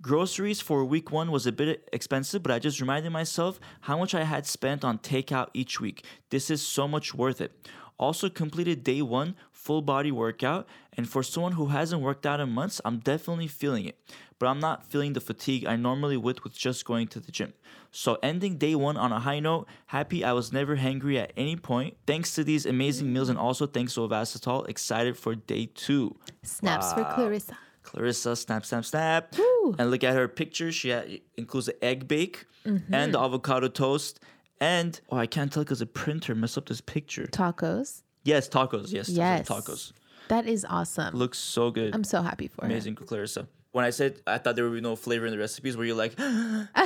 [0.00, 4.14] Groceries for week one was a bit expensive, but I just reminded myself how much
[4.14, 6.04] I had spent on takeout each week.
[6.30, 7.50] This is so much worth it.
[7.98, 12.48] Also completed day one full body workout, and for someone who hasn't worked out in
[12.50, 13.98] months, I'm definitely feeling it.
[14.38, 17.54] But I'm not feeling the fatigue I normally would with just going to the gym.
[17.90, 21.56] So ending day one on a high note, happy I was never hangry at any
[21.56, 21.96] point.
[22.06, 26.16] Thanks to these amazing meals and also thanks to Ovasitol, excited for day two.
[26.44, 27.58] Snaps for Clarissa.
[27.82, 29.34] Clarissa, snap, snap, snap.
[29.36, 29.74] Woo.
[29.78, 30.70] And look at her picture.
[30.70, 32.92] She had, includes the egg bake Mm-hmm.
[32.92, 34.20] and the avocado toast.
[34.60, 37.26] And oh, I can't tell because the printer messed up this picture.
[37.30, 38.02] Tacos.
[38.24, 38.92] Yes, tacos.
[38.92, 39.48] Yes, Yes.
[39.48, 39.92] tacos.
[40.28, 41.14] That is awesome.
[41.16, 41.94] Looks so good.
[41.94, 42.66] I'm so happy for her.
[42.70, 43.46] Amazing, Clarissa.
[43.72, 45.94] When I said I thought there would be no flavor in the recipes, were you
[45.94, 46.18] like,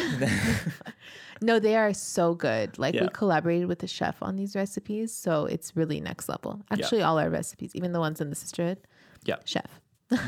[1.41, 2.79] No, they are so good.
[2.79, 3.03] Like Yeah.
[3.03, 6.61] we collaborated with the chef on these recipes, so it's really next level.
[6.71, 8.77] Actually, all our recipes, even the ones in the Cysterhood,
[9.25, 9.81] yeah, chef.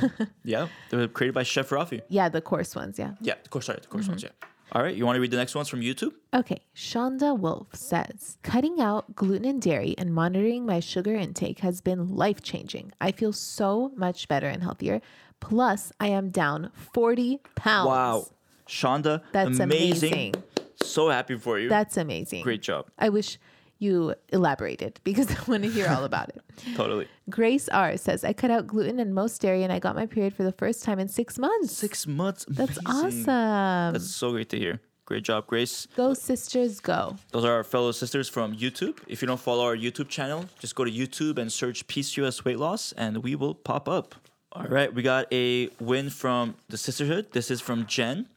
[0.44, 0.66] yeah?
[0.90, 2.00] They were created by Chef Rafi.
[2.08, 2.98] Yeah, the course ones.
[2.98, 3.12] Yeah.
[3.20, 4.34] Yeah, of course, sorry, the course ones, Mm-hmm.
[4.42, 4.48] yeah.
[4.74, 6.14] All right, you want to read the next ones from YouTube?
[6.34, 11.80] Okay, Shonda Wolf says, cutting out gluten and dairy and monitoring my sugar intake has
[11.80, 12.90] been life changing.
[13.00, 15.00] I feel so much better and healthier.
[15.38, 17.86] Plus, I am down 40 pounds.
[17.86, 18.26] Wow.
[18.66, 20.12] Shonda, That's amazing.
[20.12, 20.34] amazing.
[20.82, 21.68] So happy for you.
[21.68, 22.42] That's amazing.
[22.42, 22.86] Great job.
[22.98, 23.38] I wish
[23.84, 26.42] you elaborated because I want to hear all about it.
[26.76, 27.06] Totally.
[27.30, 30.34] Grace R says, I cut out gluten and most dairy and I got my period
[30.34, 31.76] for the first time in six months.
[31.76, 32.46] Six months.
[32.48, 33.28] That's amazing.
[33.28, 33.92] awesome.
[33.92, 34.80] That's so great to hear.
[35.06, 35.86] Great job, Grace.
[35.96, 37.16] Go, sisters, go.
[37.30, 38.98] Those are our fellow sisters from YouTube.
[39.06, 42.58] If you don't follow our YouTube channel, just go to YouTube and search PCOS weight
[42.58, 44.14] loss and we will pop up.
[44.52, 47.32] All right, we got a win from the Cysterhood.
[47.32, 48.28] This is from Jen.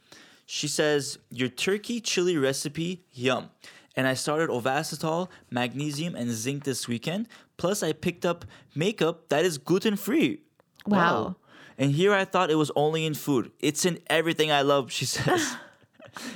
[0.48, 3.52] She says, Your turkey chili recipe, yum.
[3.98, 7.28] And I started Ovasitol, magnesium, and zinc this weekend.
[7.58, 10.42] Plus, I picked up makeup that is gluten free.
[10.86, 11.36] Wow.
[11.80, 13.52] And here I thought it was only in food.
[13.60, 15.56] It's in everything I love, she says.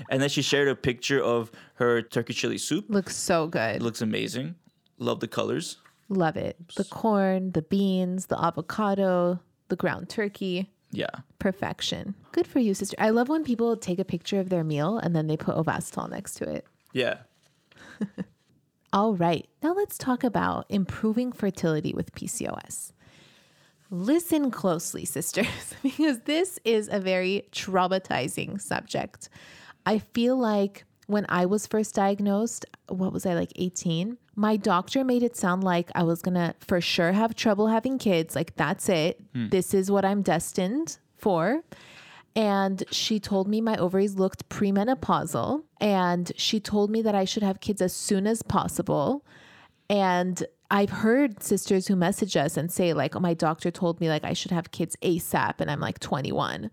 [0.10, 2.86] and then she shared a picture of her turkey chili soup.
[2.90, 3.76] Looks so good.
[3.76, 4.56] It looks amazing.
[4.98, 5.78] Love the colors.
[6.10, 6.58] Love it.
[6.76, 10.72] The corn, the beans, the avocado, the ground turkey.
[10.92, 11.10] Yeah.
[11.40, 12.16] Perfection.
[12.32, 12.96] Good for you, sister.
[13.00, 16.10] I love when people take a picture of their meal and then they put Ovasitol
[16.10, 16.66] next to it.
[16.92, 17.18] Yeah.
[18.94, 22.92] All right, now let's talk about improving fertility with PCOS.
[23.90, 25.48] Listen closely, sisters,
[25.84, 29.30] because this is a very traumatizing subject.
[29.86, 34.18] I feel like when I was first diagnosed, what was I like 18?
[34.36, 38.36] My doctor made it sound like I was gonna for sure have trouble having kids.
[38.36, 39.22] Like, that's it.
[39.34, 39.50] Hmm.
[39.50, 41.64] This is what I'm destined for.
[42.36, 45.64] And she told me my ovaries looked premenopausal.
[45.80, 49.26] And she told me that I should have kids as soon as possible.
[49.90, 54.08] And I've heard sisters who message us and say, like, oh, my doctor told me
[54.08, 55.56] like I should have kids ASAP.
[55.60, 56.72] And I'm like 21.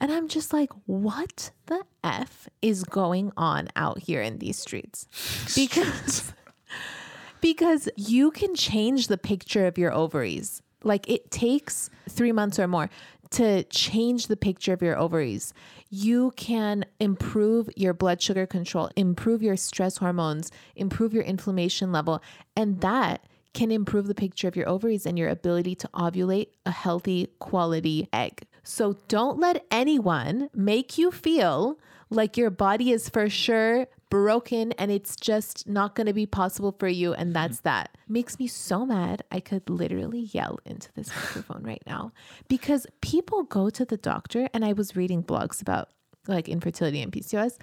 [0.00, 5.06] And I'm just like, what the F is going on out here in these streets?
[5.54, 6.32] Because
[7.40, 10.62] because you can change the picture of your ovaries.
[10.84, 12.88] Like it takes three months or more
[13.30, 15.52] to change the picture of your ovaries.
[15.90, 22.22] You can improve your blood sugar control, improve your stress hormones, improve your inflammation level,
[22.56, 26.70] and that can improve the picture of your ovaries and your ability to ovulate a
[26.70, 28.46] healthy quality egg.
[28.62, 31.78] So don't let anyone make you feel
[32.10, 36.74] like your body is for sure broken and it's just not going to be possible
[36.78, 37.68] for you and that's mm-hmm.
[37.68, 37.96] that.
[38.08, 42.12] Makes me so mad i could literally yell into this microphone right now.
[42.48, 45.90] Because people go to the doctor and i was reading blogs about
[46.26, 47.58] like infertility and pcos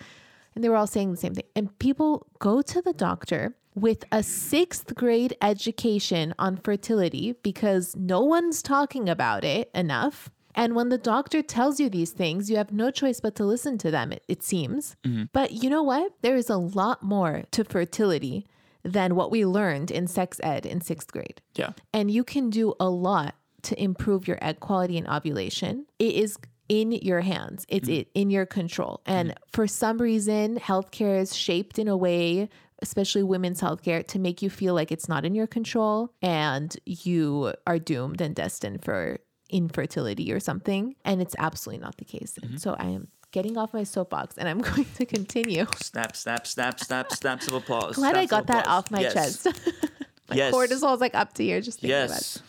[0.56, 1.46] and they were all saying the same thing.
[1.56, 8.22] And people go to the doctor with a sixth grade education on fertility because no
[8.22, 12.72] one's talking about it enough and when the doctor tells you these things, you have
[12.72, 14.96] no choice but to listen to them, it, it seems.
[15.06, 15.26] Mm-hmm.
[15.34, 16.14] But you know what?
[16.22, 18.48] There is a lot more to fertility
[18.84, 21.42] than what we learned in sex ed in sixth grade.
[21.56, 21.72] Yeah.
[21.94, 25.88] And you can do a lot to improve your egg quality and ovulation.
[26.00, 26.38] It is
[26.68, 28.00] in your hands, it's mm-hmm.
[28.02, 29.02] it in your control.
[29.06, 29.44] And mm-hmm.
[29.52, 32.50] for some reason, healthcare is shaped in a way
[32.82, 37.54] especially women's healthcare, to make you feel like it's not in your control and you
[37.66, 39.18] are doomed and destined for
[39.50, 40.96] infertility or something.
[41.04, 42.38] And it's absolutely not the case.
[42.42, 42.58] And mm-hmm.
[42.58, 45.66] so I am getting off my soapbox and I'm going to continue.
[45.78, 47.96] Snap, snap, snap, snap, snaps of applause.
[47.98, 49.14] Glad I got that off my Yes.
[49.14, 49.48] chest.
[50.30, 50.54] my Yes.
[50.54, 52.12] cortisol's like up to here just thinking about it.
[52.12, 52.42] Yes.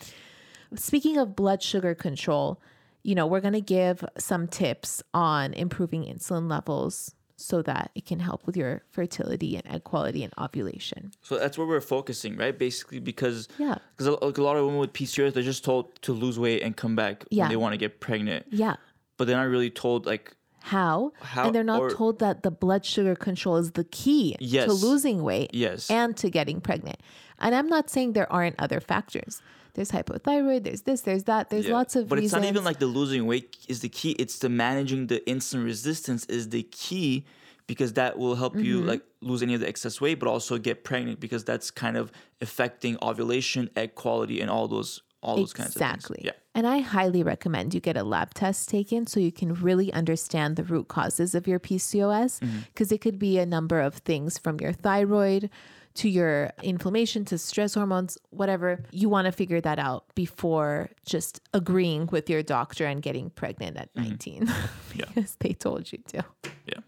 [0.74, 2.60] Speaking of blood sugar control,
[3.02, 8.06] you know, we're going to give some tips on improving insulin levels so that it
[8.06, 11.12] can help with your fertility and egg quality and ovulation.
[11.22, 12.58] So that's where we're focusing, right?
[12.58, 13.76] Basically, because Yeah.
[13.96, 16.76] because a, a lot of women with PCOS they're just told to lose weight and
[16.76, 17.44] come back Yeah.
[17.44, 18.76] when they want to get pregnant, Yeah.
[19.18, 21.12] but they're not really told like How?
[21.20, 24.72] How- and they're not or- told that the blood sugar control is the key to
[24.72, 26.98] losing weight yes, and to getting pregnant.
[27.38, 29.42] And I'm not saying there aren't other factors.
[29.76, 31.74] There's hypothyroid, there's this, there's that, there's Yeah.
[31.74, 32.32] lots of but reasons.
[32.32, 34.12] it's not even like the losing weight is the key.
[34.22, 37.24] It's the managing the insulin resistance is the key
[37.68, 38.88] because that will help you Mm-hmm.
[38.88, 42.10] like lose any of the excess weight, but also get pregnant because that's kind of
[42.40, 46.16] affecting ovulation, egg quality, and all those all those kinds of Exactly.
[46.18, 46.26] things.
[46.26, 46.32] Yeah.
[46.54, 50.54] And I highly recommend you get a lab test taken so you can really understand
[50.54, 52.58] the root causes of your PCOS Mm-hmm.
[52.72, 55.50] because it could be a number of things from your thyroid
[55.96, 58.82] to your inflammation to stress hormones, whatever.
[58.90, 63.76] You want to figure that out before just agreeing with your doctor and getting pregnant
[63.76, 64.66] at 19 Mm-hmm.
[64.98, 65.04] Yeah.
[65.14, 66.24] because they told you to.
[66.66, 66.80] Yeah.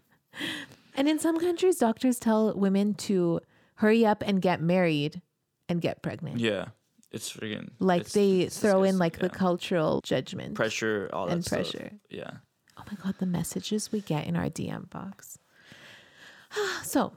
[0.95, 3.39] And in some countries, doctors tell women to
[3.75, 5.21] hurry up and get married
[5.67, 6.39] and get pregnant.
[6.39, 6.65] Yeah.
[7.11, 10.53] It's friggin' Like it's- they it's throw in like the cultural judgment.
[10.53, 11.71] pressure, all that and stuff.
[11.71, 11.91] pressure.
[12.09, 12.31] Yeah.
[12.77, 15.38] Oh my god, the messages we get in our DM box.
[16.83, 17.13] so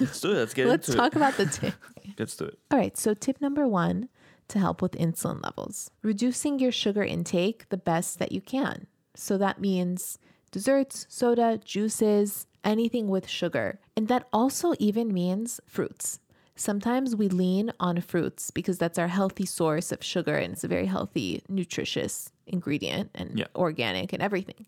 [0.00, 0.34] Let's do it.
[0.36, 1.16] Let's get let's talk it.
[1.16, 1.74] about the tip.
[2.18, 2.58] Let's do it.
[2.70, 4.08] All right, so tip number one
[4.48, 8.86] to help with insulin levels reducing your sugar intake the best that you can.
[9.14, 10.18] So that means
[10.50, 13.78] desserts, soda, juices, anything with sugar.
[13.96, 16.18] And that also even means fruits.
[16.54, 20.68] Sometimes we lean on fruits because that's our healthy source of sugar and it's a
[20.68, 23.46] very healthy, nutritious ingredient and Yeah.
[23.56, 24.66] organic and everything.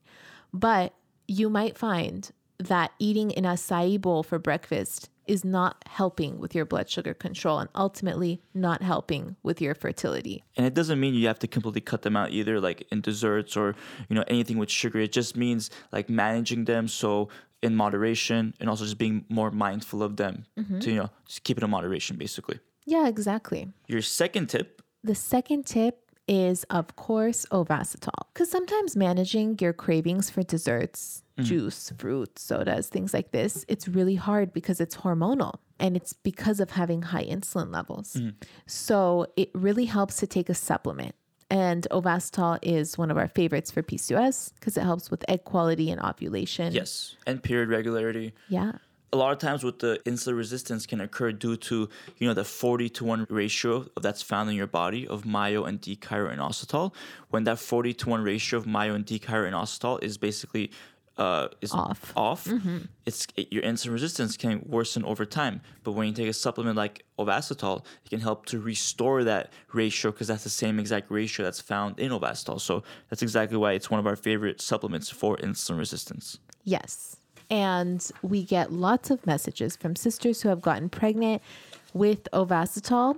[0.53, 0.94] But
[1.29, 6.67] you might find that eating an acai bowl for breakfast is not helping with your
[6.67, 10.45] blood sugar control and ultimately not helping with your fertility.
[10.57, 13.57] And it doesn't mean you have to completely cut them out either, like in desserts
[13.57, 13.75] or
[14.09, 14.99] you know anything with sugar.
[14.99, 17.29] It just means like managing them so
[17.62, 20.81] in moderation and also just being more mindful of them Mm-hmm.
[20.81, 22.61] to you know just keep it in moderation basically.
[22.85, 23.69] Yeah, exactly.
[23.88, 28.27] Your second tip, The second tip is, of course, Ovasitol.
[28.33, 31.45] Because sometimes managing your cravings for desserts, mm.
[31.45, 36.61] juice, fruit, sodas, things like this, it's really hard because it's hormonal and it's because
[36.61, 38.15] of having high insulin levels.
[38.15, 38.35] Mm.
[38.67, 41.15] So it really helps to take a supplement.
[41.51, 45.91] And Ovasitol is one of our favorites for PCOS because it helps with egg quality
[45.91, 46.73] and ovulation.
[46.73, 48.33] yes, and period regularity.
[48.49, 48.73] Yeah.
[49.14, 52.44] A lot of times with the insulin resistance can occur due to you know the
[52.44, 56.92] 40 to 1 ratio that's found in your body of myo and d-chiroinositol
[57.31, 60.70] when that 40 to 1 ratio of myo and d-chiroinositol is basically
[61.16, 62.12] uh, is Off.
[62.16, 62.48] off
[63.07, 65.61] it's it, your insulin resistance can worsen over time.
[65.85, 70.11] But when you take a supplement like ovasitol it can help to restore that ratio
[70.11, 73.92] because that's the same exact ratio that's found in ovasitol so that's exactly why it's
[73.92, 76.40] one of our favorite supplements for insulin resistance.
[76.64, 77.14] Yes.
[77.55, 81.40] And we get lots of messages from sisters who have gotten pregnant
[81.93, 83.17] with Ovasitol.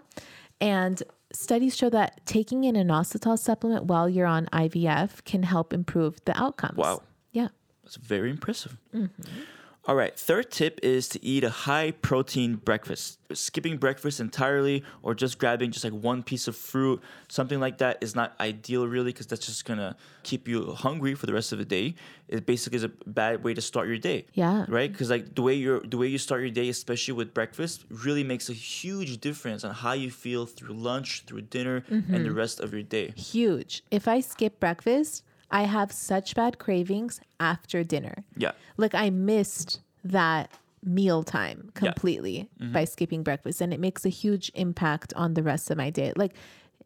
[0.60, 6.22] And studies show that taking an inositol supplement while you're on IVF can help improve
[6.26, 6.76] the outcomes.
[6.76, 7.00] Wow.
[7.32, 7.48] Yeah.
[7.82, 8.76] That's very impressive.
[8.94, 9.40] Mm-hmm.
[9.88, 13.20] All right, third tip is to eat a high protein breakfast.
[13.32, 17.98] Skipping breakfast entirely or just grabbing just like one piece of fruit, something like that
[18.00, 19.94] is not ideal really because that's just going to
[20.24, 21.94] keep you hungry for the rest of the day.
[22.26, 24.26] It basically is a bad way to start your day.
[24.34, 24.64] Yeah.
[24.66, 24.92] Right?
[24.92, 28.24] Cuz like the way you the way you start your day especially with breakfast really
[28.24, 32.34] makes a huge difference on how you feel through lunch, through dinner and the mm-hmm.
[32.34, 33.12] rest of your day.
[33.16, 33.84] Huge.
[33.92, 38.24] If I skip breakfast, I have such bad cravings after dinner.
[38.36, 38.52] Yeah.
[38.76, 40.50] Like I missed that
[40.84, 42.72] meal time completely Mm-hmm.
[42.72, 46.12] by skipping breakfast and it makes a huge impact on the rest of my day.
[46.16, 46.32] Like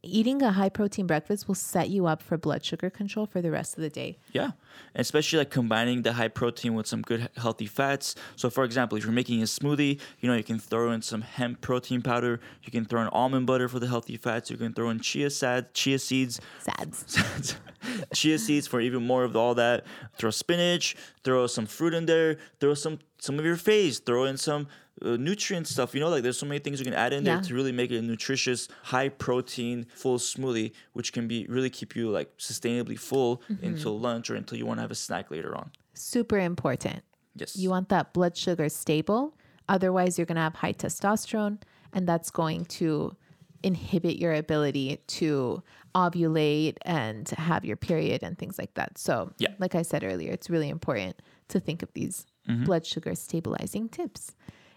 [0.03, 3.51] eating a high protein breakfast will set you up for blood sugar control for the
[3.51, 4.17] rest of the day.
[4.33, 4.53] Yeah,
[4.95, 8.15] and especially like combining the high protein with some good healthy fats.
[8.37, 11.21] So, for example, if you're making a smoothie, you know you can throw in some
[11.23, 12.41] hemp protein powder.
[12.63, 14.51] You can throw in almond butter for the healthy fats.
[14.51, 17.19] You can throw in chia sad, chia seeds, Sads.
[18.15, 19.85] chia seeds for even more of all that.
[20.19, 20.97] Throw spinach.
[21.25, 22.37] Throw some fruit in there.
[22.61, 23.99] Throw some some of your phase.
[23.99, 24.67] Throw in some
[25.03, 25.95] uh, nutrient stuff.
[25.95, 27.37] You know, like there's so many things you can add in Yeah.
[27.37, 31.71] there to really make it a nutritious, high protein, full smoothie, which can be really
[31.71, 35.31] keep you like sustainably full until lunch or until you want to have a snack
[35.31, 35.73] later on.
[35.95, 37.03] Super important.
[37.35, 37.57] Yes.
[37.57, 39.35] You want that blood sugar stable.
[39.69, 41.61] Otherwise, you're going to have high testosterone,
[41.93, 43.17] and that's going to
[43.63, 45.63] inhibit your ability to
[45.95, 48.97] ovulate and have your period and things like that.
[48.99, 49.49] So, Yeah.
[49.59, 52.65] like I said earlier, it's really important to think of these mm-hmm.
[52.65, 54.35] blood sugar stabilizing tips.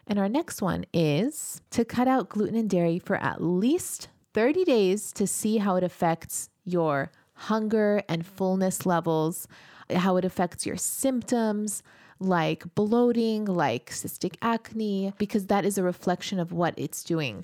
[0.08, 4.66] And our next one is to cut out gluten and dairy for at least 30
[4.66, 9.48] days to see how it affects your hunger and fullness levels,
[9.90, 11.84] how it affects your symptoms
[12.20, 17.44] like bloating, like cystic acne, because that is a reflection of what it's doing,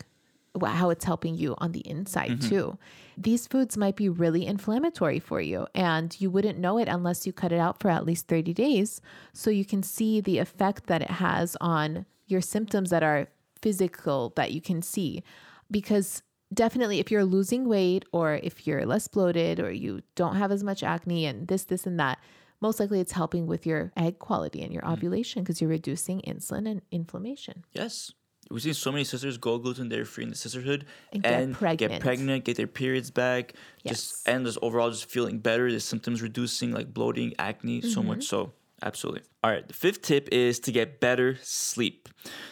[0.63, 2.49] how it's helping you on the inside mm-hmm.
[2.49, 2.77] too.
[3.17, 7.33] These foods might be really inflammatory for you, and you wouldn't know it unless you
[7.33, 9.01] cut it out for at least 30 days.
[9.33, 13.27] So you can see the effect that it has on your symptoms that are
[13.61, 15.23] physical that you can see.
[15.69, 16.23] Because
[16.53, 20.63] definitely, if you're losing weight or if you're less bloated or you don't have as
[20.63, 22.19] much acne and this, this, and that,
[22.61, 26.67] most likely it's helping with your egg quality and your ovulation because you're reducing insulin
[26.69, 27.63] and inflammation.
[27.73, 28.11] Yes.
[28.51, 30.83] We've seen so many sisters go gluten dairy free in the Cysterhood
[31.13, 32.01] And get get pregnant.
[32.01, 33.97] pregnant, get their periods back, Yes.
[33.99, 38.07] just and just overall just feeling better, the symptoms reducing like bloating, acne, so Mm-hmm.
[38.07, 38.53] much so.
[38.81, 39.21] Absolutely.
[39.43, 39.67] All right.
[39.67, 42.09] The fifth tip is to get better sleep.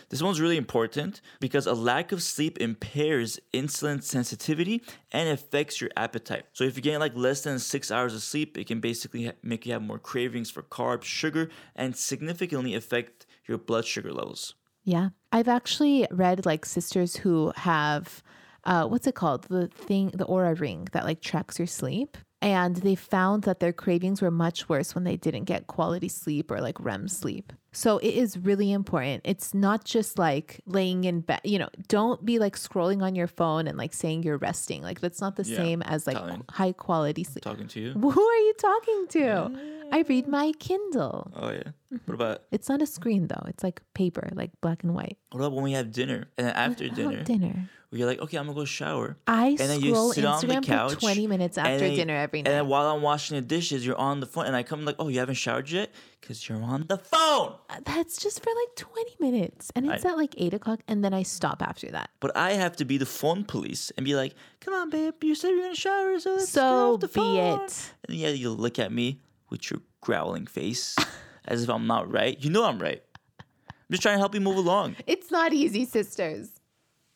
[0.09, 5.89] This one's really important because a lack of sleep impairs insulin sensitivity and affects your
[5.95, 6.45] appetite.
[6.53, 9.65] So if you're getting like less than six hours of sleep, it can basically make
[9.65, 14.55] you have more cravings for carbs, sugar, and significantly affect your blood sugar levels.
[14.83, 15.09] Yeah.
[15.31, 18.23] I've actually read like sisters who have
[18.63, 19.43] uh what's it called?
[19.43, 22.17] The thing the Oura ring that like tracks your sleep.
[22.39, 26.51] And they found that their cravings were much worse when they didn't get quality sleep
[26.51, 27.51] or like REM sleep.
[27.71, 29.21] So it is really important.
[29.25, 33.25] It's not just like laying in bed, you know, don't be like scrolling on your
[33.27, 34.83] phone and like saying you're resting.
[34.83, 36.43] Like that's not the Yeah, same as like Colin.
[36.51, 37.43] high quality sleep.
[37.43, 37.93] Talking to you.
[37.99, 39.87] Who are you talking to?
[39.91, 41.31] I read my Kindle.
[41.35, 41.63] Oh yeah.
[41.93, 41.97] Mm-hmm.
[42.05, 43.43] What about It's not a screen though.
[43.47, 45.17] It's like paper, like black and white.
[45.31, 47.23] what about when we have dinner and after dinner?
[47.23, 47.99] dinner, dinner.
[48.05, 49.17] we're like, okay, I'm gonna go shower.
[49.27, 52.15] I and then you sit on the Instagram couch for 20 minutes after then- dinner
[52.15, 52.49] every night.
[52.51, 54.95] And then while I'm washing the dishes, you're on the phone, and I come like,
[54.99, 57.53] oh, you haven't showered yet because you're on the phone.
[57.69, 59.71] Uh, That's just for like 20 minutes.
[59.75, 60.79] And it's at like 8 o'clock.
[60.87, 62.09] And then I stop after that.
[62.19, 65.35] But I have to be the phone police and be like, come on, babe, you
[65.35, 67.33] said you're gonna shower, so let's get So off the phone.
[67.35, 67.91] be it.
[68.09, 70.95] And yeah, you look at me with your growling face,
[71.47, 72.37] as if I'm not right.
[72.43, 73.01] You know I'm right.
[73.39, 74.97] I'm just trying to help you move along.
[75.07, 76.49] It's not easy, sisters.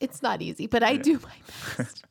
[0.02, 1.36] It's not easy, but I do my
[1.76, 2.04] best.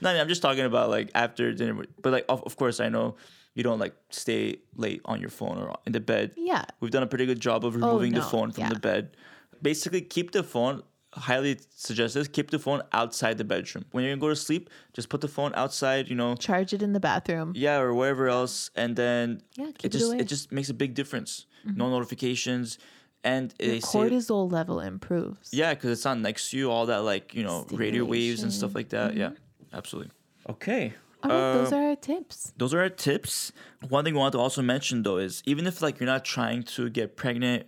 [0.00, 1.74] No, I mean, I'm just talking about like after dinner.
[2.02, 3.16] But like, of, of course, I know
[3.54, 6.34] you don't like stay late on your phone or in the bed.
[6.36, 6.64] Yeah.
[6.80, 8.68] We've done a pretty good job of removing the no, phone from yeah.
[8.74, 9.16] the bed.
[9.60, 10.82] Basically, keep the phone.
[11.12, 12.28] Highly suggest this.
[12.28, 13.84] Keep the phone outside the bedroom.
[13.90, 16.08] When you're gonna go to sleep, just put the phone outside.
[16.08, 17.52] You know, Charge it in the bathroom.
[17.56, 20.10] yeah, or wherever else, and then Yeah, it it just.
[20.12, 20.20] Mm-hmm.
[20.20, 21.46] it just makes a big difference.
[21.64, 22.78] No notifications,
[23.24, 25.50] and they say Cortisol level improves.
[25.52, 26.70] yeah, because it's not next to you.
[26.70, 29.14] All that like you know radio waves and stuff like that.
[29.16, 29.30] Yeah,
[29.72, 30.10] absolutely.
[30.48, 30.94] Okay.
[31.22, 32.52] All right, those Uh, are our tips.
[32.56, 33.52] those are our tips.
[33.88, 36.62] One thing we want to also mention though is even if like you're not trying
[36.74, 37.66] to get pregnant,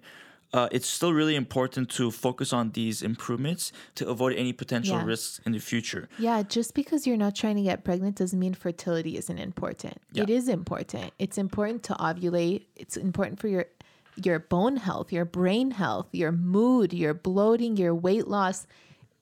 [0.54, 5.04] uh, it's still really important to focus on these improvements to avoid any potential Yeah.
[5.04, 6.08] risks in the future.
[6.18, 9.98] Yeah, just because you're not trying to get pregnant doesn't mean fertility isn't important.
[10.14, 10.34] It Yeah.
[10.36, 11.12] is important.
[11.18, 12.64] It's important to ovulate.
[12.76, 13.66] It's important for your
[14.16, 18.66] your bone health, your brain health, your mood, your bloating, your weight loss.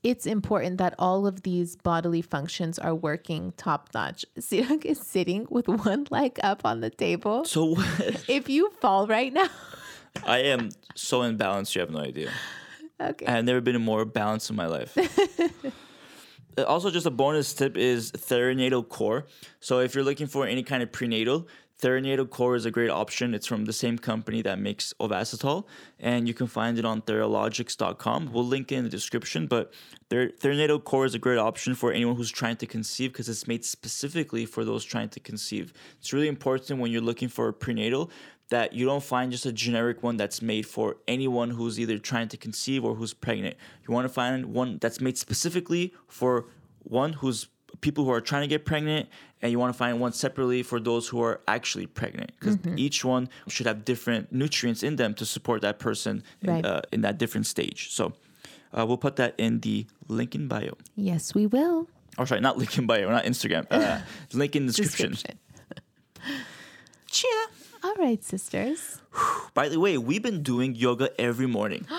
[0.03, 4.25] It's important that all of these bodily functions are working top notch.
[4.39, 7.45] Sirak is sitting with one leg up on the table.
[7.45, 7.75] So
[8.29, 9.49] If you fall right now,
[10.25, 12.31] I am so imbalanced, you have no idea.
[13.01, 13.27] okay.
[13.27, 14.97] I have never been more balanced in my life.
[16.59, 19.27] Uh, also, just a bonus tip is Theranatal Core.
[19.61, 21.47] So, if you're looking for any kind of prenatal,
[21.81, 23.35] Theranatal Core is a great option.
[23.35, 25.65] It's from the same company that makes Ovasitol,
[25.99, 28.33] and you can find it on Theralogix.com.
[28.33, 29.73] We'll link it in the description, but
[30.11, 33.47] Ther- Theranatal Core is a great option for anyone who's trying to conceive because it's
[33.47, 35.73] made specifically for those trying to conceive.
[35.99, 38.11] It's really important when you're looking for a prenatal
[38.51, 42.29] that you don't find just a generic one that's made for anyone who's either trying
[42.29, 43.57] to conceive or who's pregnant.
[43.87, 46.47] You want to find one that's made specifically for
[46.83, 47.47] one who's
[47.81, 49.09] people who are trying to get pregnant
[49.43, 53.05] and you want to find one separately for those who are actually pregnant because each
[53.05, 57.19] one should have different nutrients in them to support that person in, uh, in that
[57.19, 58.13] different stage so
[58.77, 61.87] uh, we'll put that in the link in bio yes, we will.
[62.19, 64.01] or sorry not link in bio not instagram uh,
[64.33, 65.39] link in description, Description.
[67.11, 67.29] Chia.
[67.83, 69.01] All right, sisters.
[69.55, 71.87] by the way we've been doing yoga every morning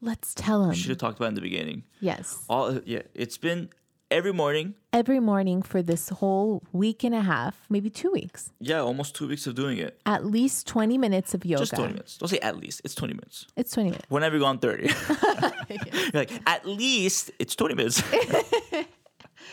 [0.00, 0.74] Let's tell them.
[0.74, 2.44] should have talked about it in the beginning Yes.
[2.48, 3.68] all yeah it's been
[4.10, 8.80] every morning every morning for this whole week and a half, maybe two weeks, yeah
[8.80, 11.60] almost two weeks of doing it at least 20 minutes of yoga.
[11.62, 14.06] just 20 minutes don't say at least it's 20 minutes It's 20 minutes.
[14.08, 14.84] whenever you go on 30
[15.68, 18.02] You're like at least it's 20 minutes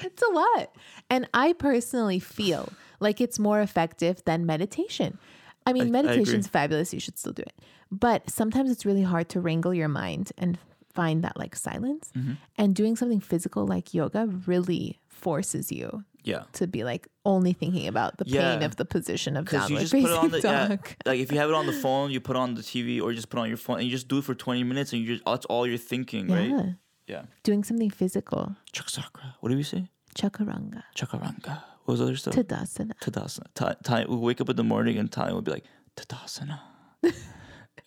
[0.01, 0.75] It's a lot.
[1.09, 5.17] And I personally feel like it's more effective than meditation.
[5.65, 6.51] I mean, I meditation's agree.
[6.51, 6.93] fabulous.
[6.93, 7.53] You should still do it.
[7.91, 10.57] But sometimes it's really hard to wrangle your mind and
[10.95, 12.05] find that like silence.
[12.17, 12.33] Mm-hmm.
[12.57, 16.43] And doing something physical like yoga really forces you Yeah.
[16.53, 19.81] to be like only thinking about the pain of the position of Because you downward
[19.81, 20.77] just put it on the yeah,
[21.09, 23.15] like if you have it on the phone, you put on the TV or you
[23.15, 25.07] just put on your phone and you just do it for twenty minutes and you
[25.13, 26.35] just that's all you're thinking, Yeah.
[26.39, 26.75] right?
[27.07, 27.23] Yeah.
[27.43, 28.55] Doing something physical.
[28.73, 29.25] Chakasakra.
[29.39, 29.81] What do we say?
[30.19, 30.81] Chakaranga.
[30.97, 31.53] Chakaranga.
[31.85, 32.33] What was the other stuff?
[32.35, 32.93] Tadasana.
[33.05, 33.45] Tadasana.
[33.53, 35.65] Ta- Ta- we'll wake up in the morning and Tanya will be like,
[35.95, 36.59] Tadasana.
[37.03, 37.13] and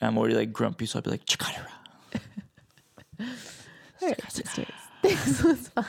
[0.01, 1.67] I'm already like grumpy, so I'll be like, Chakara.
[3.21, 4.67] All right, sisters.
[5.03, 5.87] This was fun.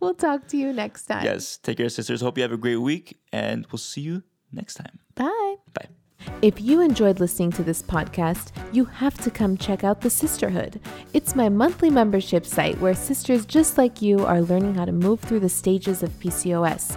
[0.00, 1.24] We'll talk to you next time.
[1.24, 1.56] Yes.
[1.56, 2.20] Take care, sisters.
[2.20, 4.22] Hope you have a great week and we'll see you
[4.52, 4.98] next time.
[5.14, 5.56] Bye.
[5.72, 5.86] Bye.
[6.40, 10.80] If you enjoyed listening to this podcast, you have to come check out The Cysterhood.
[11.12, 15.20] It's my monthly membership site where sisters just like you are learning how to move
[15.20, 16.96] through the stages of PCOS.